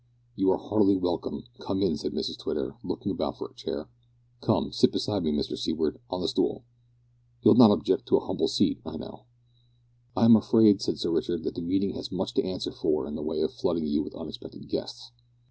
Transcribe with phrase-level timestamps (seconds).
[0.35, 1.43] "You are heartily welcome.
[1.59, 3.87] Come in," said Mrs Twitter, looking about for a chair,
[4.41, 6.63] "come, sit beside me, Mr Seaward, on the stool.
[7.43, 9.25] You'll not object to a humble seat, I know."
[10.17, 13.13] "I am afraid," said Sir Richard, "that the meeting has much to answer for in
[13.13, 15.11] the way of flooding you with unexpected guests."